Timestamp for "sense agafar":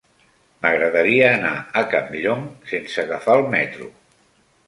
2.71-3.37